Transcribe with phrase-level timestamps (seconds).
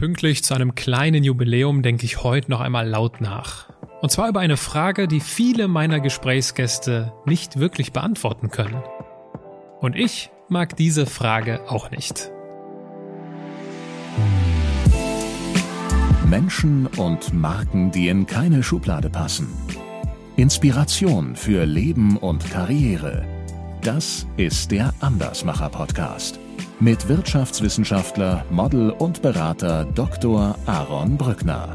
[0.00, 3.68] Pünktlich zu einem kleinen Jubiläum denke ich heute noch einmal laut nach.
[4.00, 8.82] Und zwar über eine Frage, die viele meiner Gesprächsgäste nicht wirklich beantworten können.
[9.78, 12.30] Und ich mag diese Frage auch nicht.
[16.24, 19.48] Menschen und Marken, die in keine Schublade passen.
[20.36, 23.26] Inspiration für Leben und Karriere.
[23.82, 26.40] Das ist der Andersmacher Podcast
[26.80, 30.56] mit Wirtschaftswissenschaftler, Model und Berater Dr.
[30.64, 31.74] Aaron Brückner.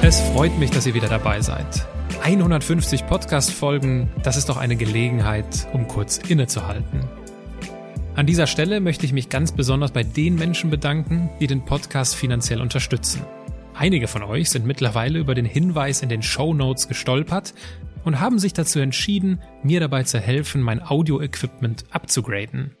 [0.00, 1.86] Es freut mich, dass ihr wieder dabei seid.
[2.22, 7.08] 150 Podcast-Folgen, das ist doch eine Gelegenheit, um kurz innezuhalten.
[8.14, 12.14] An dieser Stelle möchte ich mich ganz besonders bei den Menschen bedanken, die den Podcast
[12.14, 13.22] finanziell unterstützen.
[13.74, 17.54] Einige von euch sind mittlerweile über den Hinweis in den Show Notes gestolpert
[18.04, 22.76] und haben sich dazu entschieden, mir dabei zu helfen, mein Audio-Equipment abzugraden.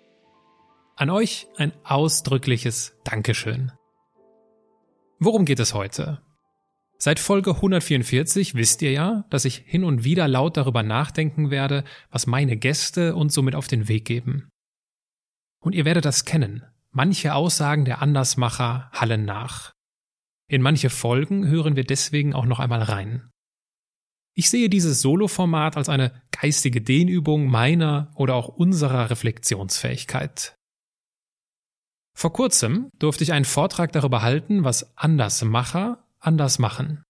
[0.96, 3.72] An euch ein ausdrückliches Dankeschön.
[5.18, 6.20] Worum geht es heute?
[6.98, 11.84] Seit Folge 144 wisst ihr ja, dass ich hin und wieder laut darüber nachdenken werde,
[12.10, 14.50] was meine Gäste uns somit auf den Weg geben.
[15.60, 16.64] Und ihr werdet das kennen.
[16.90, 19.72] Manche Aussagen der Andersmacher hallen nach.
[20.48, 23.30] In manche Folgen hören wir deswegen auch noch einmal rein.
[24.40, 30.54] Ich sehe dieses Solo-Format als eine geistige Dehnübung meiner oder auch unserer Reflexionsfähigkeit.
[32.16, 37.02] Vor kurzem durfte ich einen Vortrag darüber halten, was Andersmacher anders machen.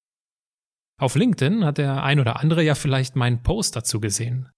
[1.01, 4.51] Auf LinkedIn hat der ein oder andere ja vielleicht meinen Post dazu gesehen.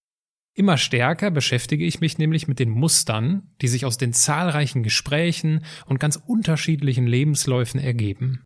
[0.57, 5.63] Immer stärker beschäftige ich mich nämlich mit den Mustern, die sich aus den zahlreichen Gesprächen
[5.85, 8.45] und ganz unterschiedlichen Lebensläufen ergeben.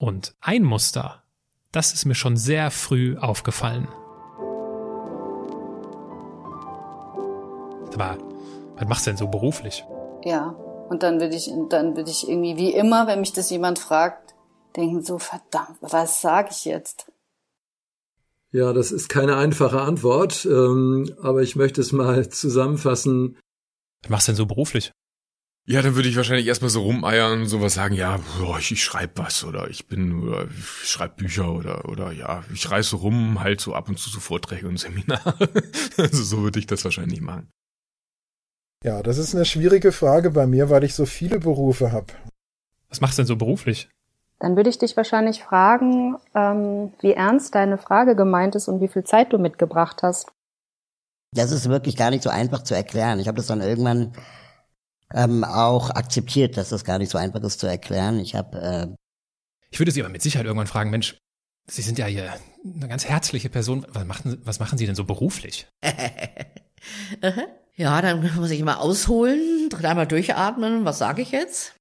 [0.00, 1.22] Und ein Muster
[1.72, 3.88] das ist mir schon sehr früh aufgefallen.
[7.94, 8.18] Aber
[8.76, 9.84] was machst du denn so beruflich?
[10.24, 10.54] Ja,
[10.88, 14.34] und dann würde ich, dann würde ich irgendwie wie immer, wenn mich das jemand fragt,
[14.76, 17.10] denken so, verdammt, was sage ich jetzt?
[18.52, 23.38] Ja, das ist keine einfache Antwort, ähm, aber ich möchte es mal zusammenfassen.
[24.02, 24.92] Was machst du denn so beruflich?
[25.66, 28.82] Ja, dann würde ich wahrscheinlich erstmal so rumeiern und sowas sagen, ja, boah, ich, ich
[28.82, 33.40] schreibe was oder ich bin oder ich schreibe Bücher oder oder ja, ich reise rum,
[33.40, 35.48] halt so ab und zu so Vorträge und Seminare.
[35.96, 37.50] also so würde ich das wahrscheinlich machen.
[38.82, 42.06] Ja, das ist eine schwierige Frage bei mir, weil ich so viele Berufe habe.
[42.88, 43.90] Was machst du denn so beruflich?
[44.38, 48.88] Dann würde ich dich wahrscheinlich fragen, ähm, wie ernst deine Frage gemeint ist und wie
[48.88, 50.32] viel Zeit du mitgebracht hast.
[51.32, 53.20] Das ist wirklich gar nicht so einfach zu erklären.
[53.20, 54.12] Ich habe das dann irgendwann
[55.14, 58.18] ähm, auch akzeptiert, dass das gar nicht so einfach ist zu erklären.
[58.18, 58.58] Ich habe.
[58.60, 58.94] Äh
[59.70, 61.16] ich würde Sie aber mit Sicherheit irgendwann fragen, Mensch,
[61.68, 62.34] Sie sind ja hier
[62.64, 63.86] eine ganz herzliche Person.
[63.88, 65.68] Was machen, was machen Sie denn so beruflich?
[67.76, 70.84] ja, dann muss ich mal ausholen, dreimal durchatmen.
[70.84, 71.74] Was sage ich jetzt?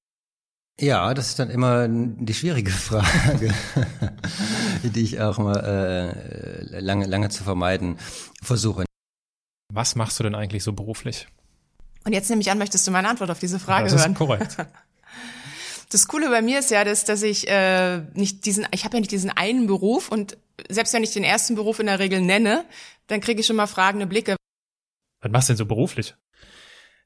[0.79, 3.53] Ja, das ist dann immer die schwierige Frage,
[4.83, 7.97] die ich auch mal äh, lange, lange zu vermeiden
[8.41, 8.85] versuche.
[9.73, 11.27] Was machst du denn eigentlich so beruflich?
[12.09, 14.15] Und jetzt nehme ich an, möchtest du meine Antwort auf diese Frage das hören?
[14.15, 14.57] Das ist korrekt.
[15.91, 18.99] Das Coole bei mir ist ja, dass, dass ich äh, nicht diesen, ich habe ja
[18.99, 20.37] nicht diesen einen Beruf und
[20.69, 22.65] selbst wenn ich den ersten Beruf in der Regel nenne,
[23.07, 24.35] dann kriege ich schon mal fragende Blicke.
[25.21, 26.15] Was machst du denn so beruflich?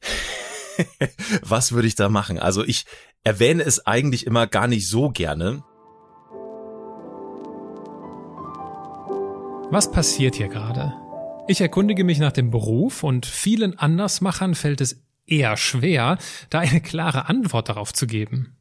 [1.41, 2.39] Was würde ich da machen?
[2.39, 2.85] Also ich
[3.23, 5.63] erwähne es eigentlich immer gar nicht so gerne.
[9.69, 10.93] Was passiert hier gerade?
[11.45, 16.17] Ich erkundige mich nach dem Beruf und vielen Andersmachern fällt es eher schwer,
[16.49, 18.55] da eine klare Antwort darauf zu geben.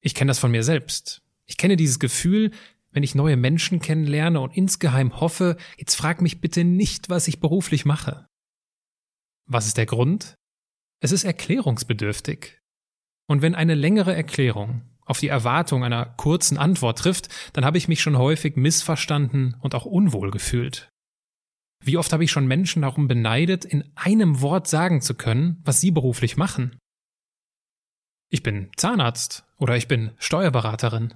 [0.00, 1.20] Ich kenne das von mir selbst.
[1.46, 2.52] Ich kenne dieses Gefühl,
[2.92, 7.40] wenn ich neue Menschen kennenlerne und insgeheim hoffe, jetzt frag mich bitte nicht, was ich
[7.40, 8.28] beruflich mache.
[9.46, 10.36] Was ist der Grund?
[11.00, 12.60] Es ist erklärungsbedürftig.
[13.26, 17.88] Und wenn eine längere Erklärung auf die Erwartung einer kurzen Antwort trifft, dann habe ich
[17.88, 20.90] mich schon häufig missverstanden und auch unwohl gefühlt.
[21.88, 25.80] Wie oft habe ich schon Menschen darum beneidet, in einem Wort sagen zu können, was
[25.80, 26.76] sie beruflich machen?
[28.28, 31.14] Ich bin Zahnarzt oder ich bin Steuerberaterin.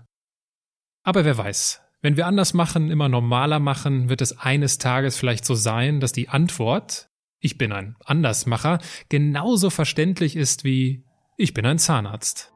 [1.02, 5.44] Aber wer weiß, wenn wir anders machen, immer normaler machen, wird es eines Tages vielleicht
[5.44, 8.78] so sein, dass die Antwort, ich bin ein Andersmacher,
[9.10, 11.04] genauso verständlich ist wie
[11.36, 12.50] ich bin ein Zahnarzt.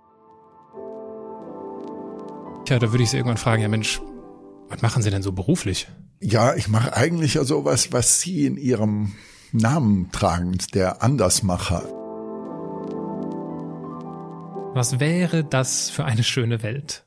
[2.65, 4.01] Tja, da würde ich Sie irgendwann fragen, ja Mensch,
[4.71, 5.87] was machen Sie denn so beruflich?
[6.21, 9.15] Ja, ich mache eigentlich ja sowas, was Sie in Ihrem
[9.53, 11.83] Namen tragen, der Andersmacher.
[14.75, 17.07] Was wäre das für eine schöne Welt?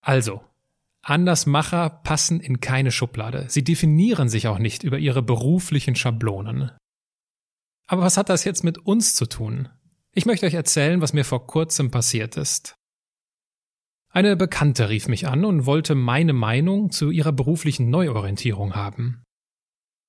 [0.00, 0.42] Also,
[1.02, 3.46] Andersmacher passen in keine Schublade.
[3.48, 6.72] Sie definieren sich auch nicht über ihre beruflichen Schablonen.
[7.86, 9.68] Aber was hat das jetzt mit uns zu tun?
[10.12, 12.75] Ich möchte euch erzählen, was mir vor kurzem passiert ist.
[14.16, 19.22] Eine Bekannte rief mich an und wollte meine Meinung zu ihrer beruflichen Neuorientierung haben.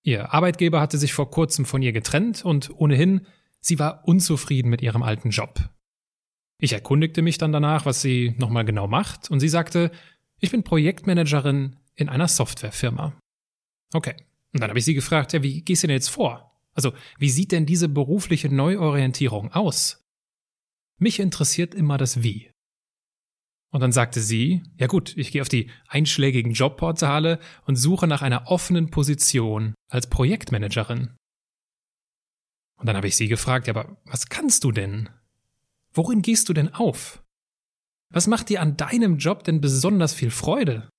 [0.02, 3.28] Ihr Arbeitgeber hatte sich vor kurzem von ihr getrennt und ohnehin,
[3.60, 5.60] sie war unzufrieden mit ihrem alten Job.
[6.58, 9.92] Ich erkundigte mich dann danach, was sie nochmal genau macht, und sie sagte,
[10.40, 13.20] ich bin Projektmanagerin in einer Softwarefirma.
[13.94, 14.16] Okay.
[14.54, 16.58] Und dann habe ich sie gefragt, ja, wie gehst du denn jetzt vor?
[16.74, 20.02] Also, wie sieht denn diese berufliche Neuorientierung aus?
[20.98, 22.52] Mich interessiert immer das Wie.
[23.78, 27.38] Und dann sagte sie, ja gut, ich gehe auf die einschlägigen Jobportale
[27.68, 31.16] und suche nach einer offenen Position als Projektmanagerin.
[32.80, 35.12] Und dann habe ich sie gefragt, ja, aber was kannst du denn?
[35.94, 37.22] Worin gehst du denn auf?
[38.12, 40.90] Was macht dir an deinem Job denn besonders viel Freude?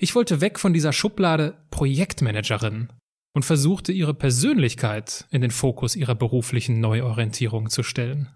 [0.00, 2.90] Ich wollte weg von dieser Schublade Projektmanagerin
[3.34, 8.34] und versuchte ihre Persönlichkeit in den Fokus ihrer beruflichen Neuorientierung zu stellen.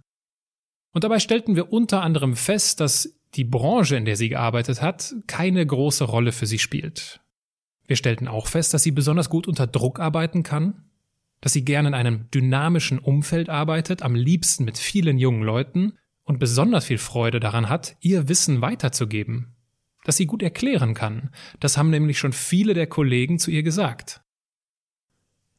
[0.92, 5.14] Und dabei stellten wir unter anderem fest, dass die Branche, in der sie gearbeitet hat,
[5.26, 7.20] keine große Rolle für sie spielt.
[7.86, 10.84] Wir stellten auch fest, dass sie besonders gut unter Druck arbeiten kann,
[11.40, 15.94] dass sie gern in einem dynamischen Umfeld arbeitet, am liebsten mit vielen jungen Leuten
[16.24, 19.54] und besonders viel Freude daran hat, ihr Wissen weiterzugeben,
[20.04, 21.30] dass sie gut erklären kann.
[21.58, 24.22] Das haben nämlich schon viele der Kollegen zu ihr gesagt.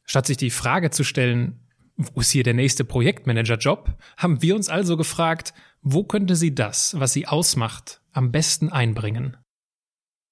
[0.06, 1.60] Statt sich die Frage zu stellen,
[1.98, 7.00] wo ist hier der nächste Projektmanager-Job, haben wir uns also gefragt, wo könnte sie das,
[7.00, 9.38] was sie ausmacht, am besten einbringen?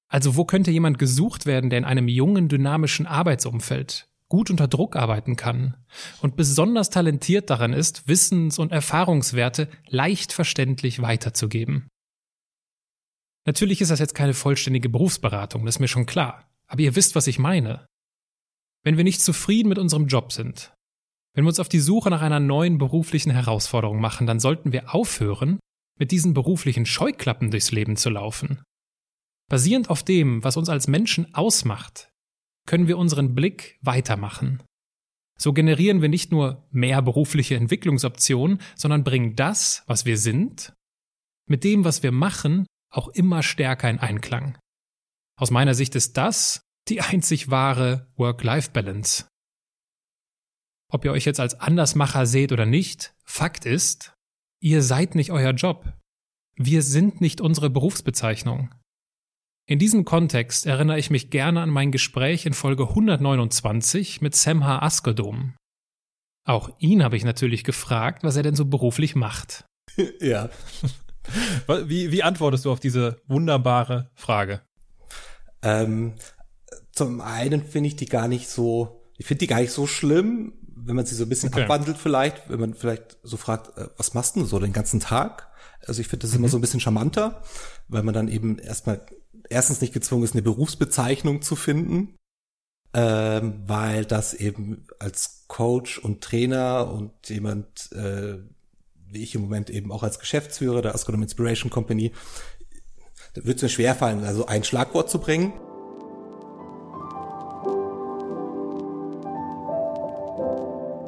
[0.07, 4.95] Also wo könnte jemand gesucht werden, der in einem jungen, dynamischen Arbeitsumfeld gut unter Druck
[4.95, 5.75] arbeiten kann
[6.21, 11.87] und besonders talentiert daran ist, Wissens- und Erfahrungswerte leicht verständlich weiterzugeben?
[13.45, 17.15] Natürlich ist das jetzt keine vollständige Berufsberatung, das ist mir schon klar, aber ihr wisst,
[17.15, 17.87] was ich meine.
[18.83, 20.73] Wenn wir nicht zufrieden mit unserem Job sind,
[21.39, 24.93] wenn wir uns auf die Suche nach einer neuen beruflichen Herausforderung machen, dann sollten wir
[24.93, 25.57] aufhören,
[25.97, 28.61] mit diesen beruflichen Scheuklappen durchs Leben zu laufen.
[29.49, 32.09] Basierend auf dem, was uns als Menschen ausmacht,
[32.67, 34.61] können wir unseren Blick weitermachen.
[35.37, 40.73] So generieren wir nicht nur mehr berufliche Entwicklungsoptionen, sondern bringen das, was wir sind,
[41.47, 44.57] mit dem, was wir machen, auch immer stärker in Einklang.
[45.39, 49.25] Aus meiner Sicht ist das die einzig wahre Work-Life-Balance.
[50.91, 54.13] Ob ihr euch jetzt als Andersmacher seht oder nicht, Fakt ist,
[54.59, 55.93] ihr seid nicht euer Job.
[56.55, 58.73] Wir sind nicht unsere Berufsbezeichnung.
[59.67, 64.65] In diesem Kontext erinnere ich mich gerne an mein Gespräch in Folge 129 mit Sam
[64.65, 64.79] H.
[64.79, 65.53] Askedom.
[66.43, 69.65] Auch ihn habe ich natürlich gefragt, was er denn so beruflich macht.
[70.19, 70.49] Ja.
[71.85, 74.61] Wie, wie antwortest du auf diese wunderbare Frage?
[75.61, 76.13] Ähm,
[76.91, 80.53] zum einen finde ich die gar nicht so, ich finde die gar nicht so schlimm,
[80.85, 81.63] wenn man sie so ein bisschen okay.
[81.63, 85.47] abwandelt vielleicht, wenn man vielleicht so fragt, äh, was machst du so den ganzen Tag?
[85.85, 86.39] Also ich finde das mhm.
[86.39, 87.41] immer so ein bisschen charmanter,
[87.87, 89.01] weil man dann eben erstmal
[89.49, 92.15] erstens nicht gezwungen ist, eine Berufsbezeichnung zu finden,
[92.93, 98.37] ähm, weil das eben als Coach und Trainer und jemand, äh,
[99.07, 102.11] wie ich im Moment eben auch als Geschäftsführer der Astronom Inspiration Company,
[103.33, 105.53] da wird es mir schwerfallen, also ein Schlagwort zu bringen.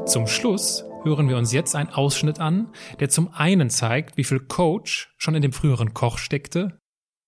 [0.05, 4.39] Zum Schluss hören wir uns jetzt einen Ausschnitt an, der zum einen zeigt, wie viel
[4.39, 6.77] Coach schon in dem früheren Koch steckte,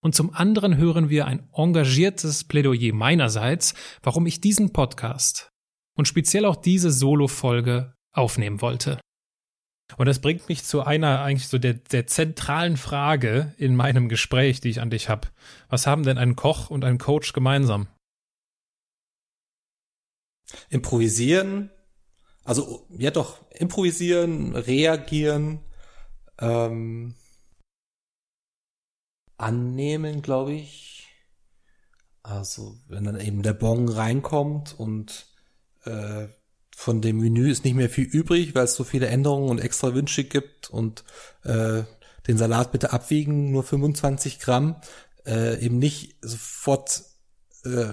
[0.03, 5.49] und zum anderen hören wir ein engagiertes Plädoyer meinerseits, warum ich diesen Podcast
[5.95, 8.99] und speziell auch diese Solo-Folge aufnehmen wollte.
[9.95, 14.59] Und das bringt mich zu einer eigentlich so der, der zentralen Frage in meinem Gespräch,
[14.59, 15.29] die ich an dich habe.
[15.69, 17.87] Was haben denn ein Koch und ein Coach gemeinsam?
[20.69, 21.69] Improvisieren,
[22.43, 25.59] also ja doch, improvisieren, reagieren,
[26.39, 27.15] ähm,
[29.37, 31.07] annehmen, glaube ich.
[32.21, 35.27] Also wenn dann eben der Bon reinkommt und
[35.83, 36.27] äh,
[36.75, 39.93] von dem Menü ist nicht mehr viel übrig, weil es so viele Änderungen und extra
[39.93, 41.03] Wünsche gibt und
[41.43, 41.83] äh,
[42.27, 44.77] den Salat bitte abwiegen, nur 25 Gramm,
[45.25, 47.03] äh, eben nicht sofort
[47.65, 47.87] äh,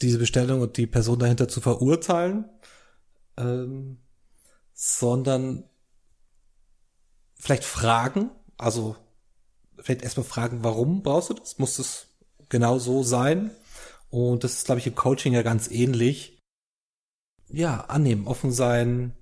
[0.00, 2.44] diese Bestellung und die Person dahinter zu verurteilen,
[3.40, 3.98] ähm,
[4.72, 5.64] sondern
[7.34, 8.96] vielleicht fragen, also
[9.78, 11.58] vielleicht erstmal fragen, warum brauchst du das?
[11.58, 12.08] Muss es
[12.48, 13.50] genau so sein?
[14.10, 16.38] Und das ist, glaube ich, im Coaching ja ganz ähnlich.
[17.48, 19.16] Ja, annehmen, offen sein,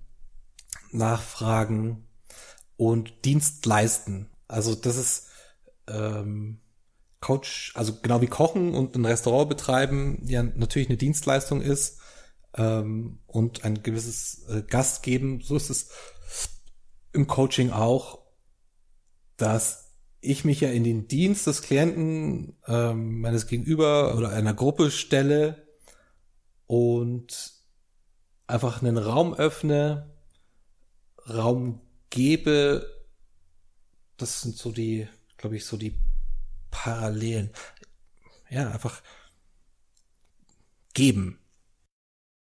[0.90, 2.06] nachfragen
[2.76, 4.28] und Dienst leisten.
[4.48, 5.28] Also das ist
[5.86, 6.60] ähm,
[7.20, 12.00] Coach, also genau wie Kochen und ein Restaurant betreiben, ja natürlich eine Dienstleistung ist,
[12.54, 15.40] ähm, und ein gewisses äh, Gast geben.
[15.40, 15.90] So ist es
[17.12, 18.26] im Coaching auch,
[19.36, 24.90] dass ich mich ja in den Dienst des Klienten ähm, meines Gegenüber oder einer Gruppe
[24.90, 25.68] stelle
[26.66, 27.52] und
[28.46, 30.14] einfach einen Raum öffne,
[31.28, 32.86] Raum gebe.
[34.16, 35.94] Das sind so die, glaube ich, so die
[36.70, 37.50] Parallelen.
[38.50, 39.02] Ja, einfach
[40.94, 41.38] geben.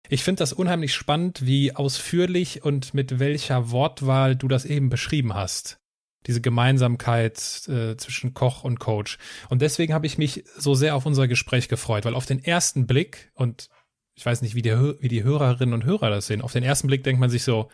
[0.08, 5.34] Ich finde das unheimlich spannend, wie ausführlich und mit welcher Wortwahl du das eben beschrieben
[5.34, 5.78] hast.
[6.26, 9.18] Diese Gemeinsamkeit äh, zwischen Koch und Coach.
[9.48, 12.86] Und deswegen habe ich mich so sehr auf unser Gespräch gefreut, weil auf den ersten
[12.86, 13.68] Blick, und
[14.14, 16.88] ich weiß nicht, wie die, wie die Hörerinnen und Hörer das sehen, auf den ersten
[16.88, 17.70] Blick denkt man sich so,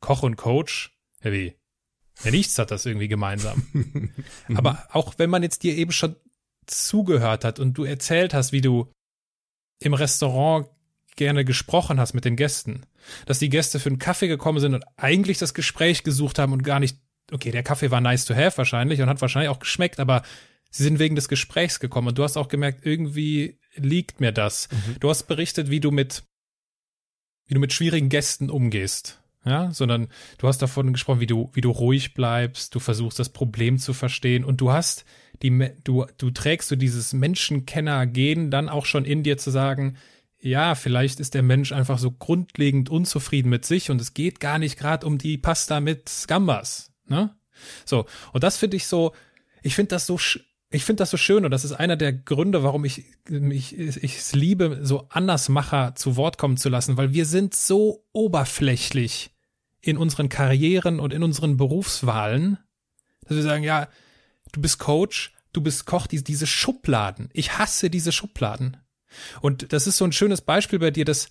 [0.00, 1.54] Koch und Coach, ja wie?
[2.24, 3.66] Ja, nichts hat das irgendwie gemeinsam.
[4.54, 6.16] Aber auch wenn man jetzt dir eben schon
[6.66, 8.92] zugehört hat und du erzählt hast, wie du
[9.80, 10.68] im Restaurant
[11.16, 12.82] gerne gesprochen hast mit den Gästen,
[13.26, 16.62] dass die Gäste für einen Kaffee gekommen sind und eigentlich das Gespräch gesucht haben und
[16.62, 16.98] gar nicht,
[17.30, 20.22] okay, der Kaffee war nice to have wahrscheinlich und hat wahrscheinlich auch geschmeckt, aber
[20.70, 24.68] sie sind wegen des Gesprächs gekommen und du hast auch gemerkt, irgendwie liegt mir das.
[24.70, 24.96] Mhm.
[25.00, 26.24] Du hast berichtet, wie du mit,
[27.46, 29.18] wie du mit schwierigen Gästen umgehst.
[29.44, 30.06] Ja, sondern
[30.38, 33.92] du hast davon gesprochen, wie du, wie du ruhig bleibst, du versuchst das Problem zu
[33.92, 35.04] verstehen und du hast
[35.42, 39.96] die, du, du trägst so dieses Menschenkenner-Gen dann auch schon in dir zu sagen,
[40.42, 44.58] ja, vielleicht ist der Mensch einfach so grundlegend unzufrieden mit sich und es geht gar
[44.58, 47.34] nicht gerade um die Pasta mit Gambas, ne?
[47.84, 49.12] So, und das finde ich so,
[49.62, 50.18] ich finde das so,
[50.70, 54.18] ich finde das so schön und das ist einer der Gründe, warum ich, ich, ich
[54.18, 59.30] es liebe, so Andersmacher zu Wort kommen zu lassen, weil wir sind so oberflächlich
[59.80, 62.58] in unseren Karrieren und in unseren Berufswahlen,
[63.26, 63.88] dass wir sagen, ja,
[64.50, 67.28] du bist Coach, du bist Koch, die, diese Schubladen.
[67.32, 68.76] Ich hasse diese Schubladen.
[69.40, 71.28] Und das ist so ein schönes Beispiel bei dir, dass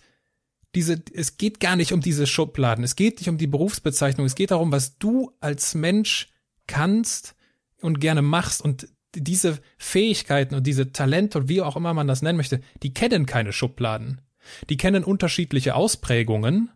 [0.75, 4.35] diese, es geht gar nicht um diese Schubladen, es geht nicht um die Berufsbezeichnung, es
[4.35, 6.29] geht darum, was du als Mensch
[6.67, 7.35] kannst
[7.81, 8.61] und gerne machst.
[8.61, 12.93] Und diese Fähigkeiten und diese Talente und wie auch immer man das nennen möchte, die
[12.93, 14.21] kennen keine Schubladen.
[14.69, 16.71] Die kennen unterschiedliche Ausprägungen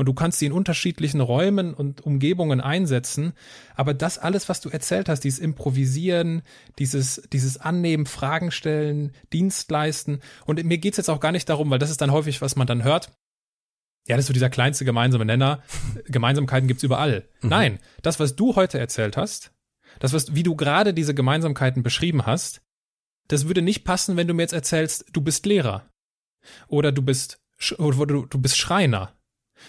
[0.00, 3.34] und du kannst sie in unterschiedlichen Räumen und Umgebungen einsetzen.
[3.74, 6.40] Aber das alles, was du erzählt hast, dieses Improvisieren,
[6.78, 10.20] dieses, dieses Annehmen, Fragen stellen, Dienst leisten.
[10.46, 12.66] Und mir geht's jetzt auch gar nicht darum, weil das ist dann häufig, was man
[12.66, 13.12] dann hört.
[14.08, 15.62] Ja, das ist so dieser kleinste gemeinsame Nenner.
[16.06, 17.28] Gemeinsamkeiten gibt's überall.
[17.42, 17.50] Mhm.
[17.50, 19.52] Nein, das, was du heute erzählt hast,
[19.98, 22.62] das, was, wie du gerade diese Gemeinsamkeiten beschrieben hast,
[23.28, 25.90] das würde nicht passen, wenn du mir jetzt erzählst, du bist Lehrer.
[26.68, 27.38] Oder du bist,
[27.76, 29.12] oder du, du bist Schreiner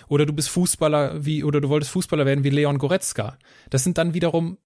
[0.08, 3.38] oder du bist Fußballer wie, oder du wolltest Fußballer werden wie Leon Goretzka.
[3.70, 4.58] Das sind dann wiederum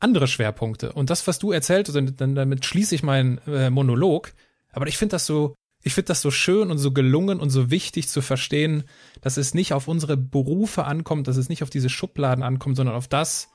[0.00, 0.92] andere Schwerpunkte.
[0.92, 4.32] Und das, was du erzählt, also dann damit schließe ich meinen äh, Monolog.
[4.72, 7.70] Aber ich finde das so, ich finde das so schön und so gelungen und so
[7.70, 8.84] wichtig zu verstehen,
[9.20, 12.96] dass es nicht auf unsere Berufe ankommt, dass es nicht auf diese Schubladen ankommt, sondern
[12.96, 13.50] auf das,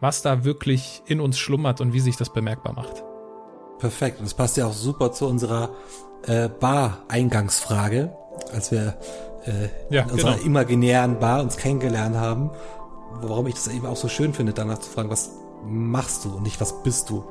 [0.00, 3.02] was da wirklich in uns schlummert und wie sich das bemerkbar macht.
[3.78, 4.18] Perfekt.
[4.18, 5.74] Und das passt ja auch super zu unserer
[6.26, 8.14] äh, Bar-Eingangsfrage,
[8.52, 8.98] als wir
[9.46, 10.46] äh, ja, in unserer genau.
[10.46, 12.50] imaginären Bar uns kennengelernt haben.
[13.20, 15.30] Warum ich das eben auch so schön finde, danach zu fragen, was
[15.64, 17.24] machst du und nicht was bist du.